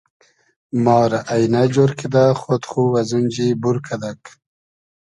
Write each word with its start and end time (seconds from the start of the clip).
ما 0.83 0.99
رۂ 1.11 1.19
اݷنۂ 1.33 1.63
جۉر 1.73 1.91
کیدۂ 1.99 2.25
خۉد 2.39 2.63
خو 2.69 2.81
ازونجی 2.99 3.47
بور 3.61 3.77
کئدئگ 3.85 4.21